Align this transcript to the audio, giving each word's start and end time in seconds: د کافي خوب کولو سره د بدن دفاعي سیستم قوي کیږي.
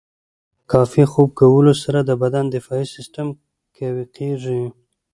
د 0.59 0.61
کافي 0.73 1.03
خوب 1.11 1.29
کولو 1.41 1.73
سره 1.83 1.99
د 2.03 2.11
بدن 2.23 2.45
دفاعي 2.55 2.85
سیستم 2.95 3.27
قوي 3.77 4.05
کیږي. 4.17 4.61